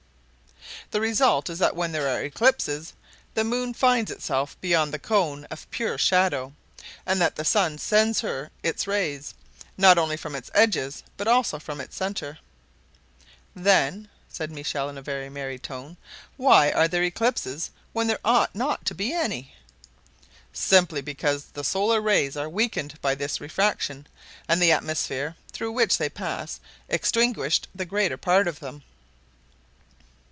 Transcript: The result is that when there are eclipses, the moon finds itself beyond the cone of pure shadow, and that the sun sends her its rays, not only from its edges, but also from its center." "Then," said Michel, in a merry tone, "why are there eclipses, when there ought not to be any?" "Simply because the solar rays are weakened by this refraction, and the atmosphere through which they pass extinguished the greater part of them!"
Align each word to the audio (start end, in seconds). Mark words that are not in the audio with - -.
The 0.89 0.99
result 0.99 1.49
is 1.49 1.57
that 1.59 1.73
when 1.75 1.93
there 1.93 2.09
are 2.09 2.21
eclipses, 2.21 2.91
the 3.33 3.45
moon 3.45 3.73
finds 3.73 4.11
itself 4.11 4.59
beyond 4.59 4.93
the 4.93 4.99
cone 4.99 5.45
of 5.45 5.69
pure 5.71 5.97
shadow, 5.97 6.51
and 7.05 7.21
that 7.21 7.37
the 7.37 7.45
sun 7.45 7.77
sends 7.77 8.19
her 8.19 8.51
its 8.61 8.87
rays, 8.87 9.33
not 9.77 9.97
only 9.97 10.17
from 10.17 10.35
its 10.35 10.51
edges, 10.53 11.01
but 11.15 11.29
also 11.29 11.59
from 11.59 11.79
its 11.79 11.95
center." 11.95 12.39
"Then," 13.55 14.09
said 14.27 14.51
Michel, 14.51 14.89
in 14.89 14.97
a 14.97 15.29
merry 15.29 15.57
tone, 15.57 15.95
"why 16.35 16.71
are 16.71 16.89
there 16.89 17.03
eclipses, 17.03 17.69
when 17.93 18.07
there 18.07 18.19
ought 18.25 18.53
not 18.53 18.83
to 18.87 18.93
be 18.95 19.13
any?" 19.13 19.55
"Simply 20.51 20.99
because 20.99 21.45
the 21.45 21.63
solar 21.63 22.01
rays 22.01 22.35
are 22.35 22.49
weakened 22.49 22.99
by 23.01 23.15
this 23.15 23.39
refraction, 23.39 24.07
and 24.45 24.61
the 24.61 24.73
atmosphere 24.73 25.37
through 25.53 25.71
which 25.71 25.97
they 25.97 26.09
pass 26.09 26.59
extinguished 26.89 27.69
the 27.73 27.85
greater 27.85 28.17
part 28.17 28.45
of 28.45 28.59
them!" 28.59 28.83